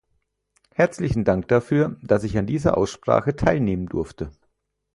[0.73, 4.31] Herzlichen Dank dafür, dass ich an dieser Aussprache teilnehmen durfte.